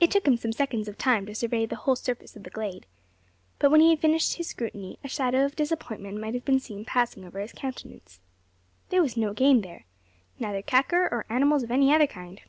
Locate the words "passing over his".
6.84-7.52